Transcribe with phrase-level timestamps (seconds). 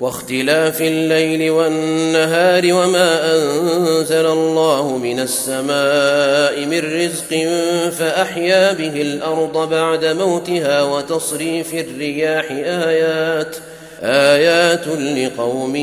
[0.00, 7.48] واختلاف الليل والنهار وما أنزل الله من السماء من رزق
[7.90, 13.56] فأحيا به الأرض بعد موتها وتصريف الرياح آيات
[14.02, 15.76] آيات لقوم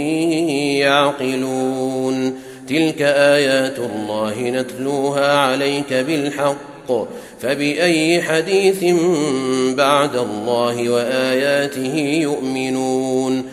[0.84, 2.36] يعقلون.
[2.70, 7.08] تلك آيات الله نتلوها عليك بالحق
[7.42, 8.84] فبأي حديث
[9.76, 13.53] بعد الله وآياته يؤمنون.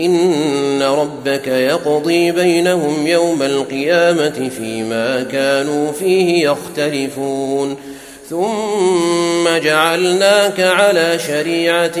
[0.00, 7.76] إن ربك يقضي بينهم يوم القيامة فيما كانوا فيه يختلفون.
[8.30, 11.98] ثم جعلناك على شريعة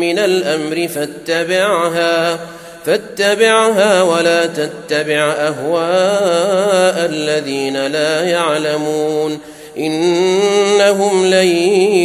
[0.00, 2.38] من الأمر فاتبعها
[2.86, 9.38] فاتبعها ولا تتبع أهواء الذين لا يعلمون.
[9.78, 11.48] إنهم لن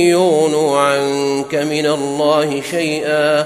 [0.10, 3.46] يغنوا عنك من الله شيئا.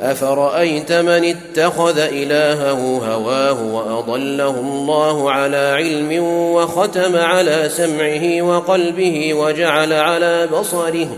[0.00, 10.46] افرايت من اتخذ الهه هواه واضله الله على علم وختم على سمعه وقلبه وجعل على
[10.46, 11.08] بصره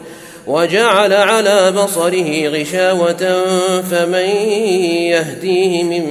[0.46, 3.44] وجعل على بصره غشاوة
[3.90, 4.28] فمن
[5.12, 6.06] يهديه من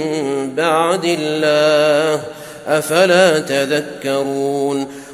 [0.56, 2.22] بعد الله
[2.68, 4.88] أفلا تذكرون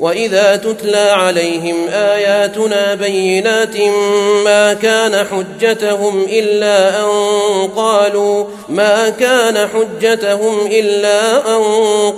[0.00, 3.76] وإذا تتلى عليهم آياتنا بينات
[4.44, 7.08] ما كان حجتهم إلا أن
[7.76, 11.62] قالوا ما كان حجتهم إلا أن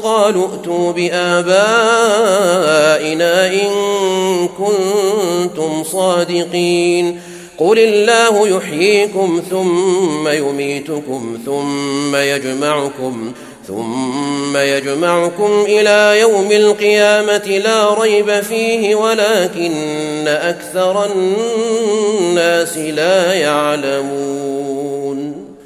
[0.02, 1.46] قالوا ائتوا بآبائنا
[3.46, 3.68] إن
[4.58, 7.20] كنتم صادقين.
[7.58, 13.32] قل الله يحييكم ثم يميتكم ثم يجمعكم
[13.68, 24.68] ثم يجمعكم إلى يوم القيامة لا ريب فيه ولكن أكثر الناس لا يعلمون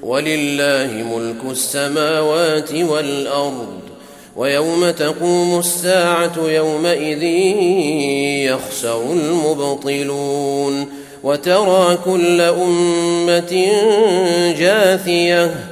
[0.02, 3.81] ولله ملك السماوات والأرض
[4.37, 7.22] ويوم تقوم الساعة يومئذ
[8.52, 10.87] يخسر المبطلون
[11.22, 13.69] وترى كل أمة
[14.58, 15.71] جاثية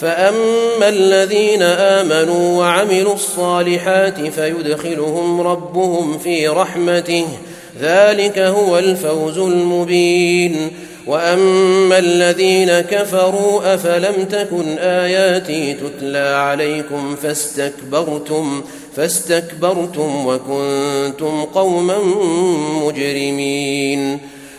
[0.00, 7.26] فاما الذين امنوا وعملوا الصالحات فيدخلهم ربهم في رحمته
[7.80, 10.70] ذلك هو الفوز المبين
[11.06, 18.62] واما الذين كفروا افلم تكن اياتي تتلى عليكم فاستكبرتم
[18.96, 21.98] فاستكبرتم وكنتم قوما
[22.84, 24.18] مجرمين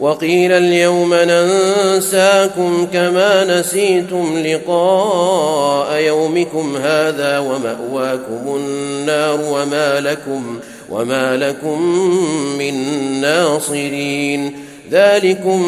[0.00, 10.60] وقيل اليوم ننساكم كما نسيتم لقاء يومكم هذا ومأواكم النار وما لكم
[10.90, 11.82] وما لكم
[12.58, 12.74] من
[13.20, 14.56] ناصرين.
[14.90, 15.62] ذلكم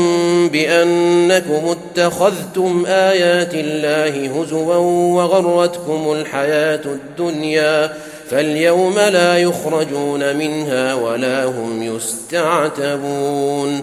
[0.53, 4.77] بأنكم اتخذتم آيات الله هزوا
[5.17, 7.93] وغرتكم الحياة الدنيا
[8.31, 13.83] فاليوم لا يخرجون منها ولا هم يستعتبون.